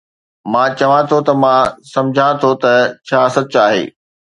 مان 0.51 0.69
چوان 0.79 1.03
ٿو 1.09 1.17
ته 1.27 1.33
مان 1.41 1.63
سمجهان 1.93 2.33
ٿو 2.41 2.51
ته 2.61 2.73
ڇا 3.07 3.21
سچ 3.35 3.53
آهي 3.65 3.83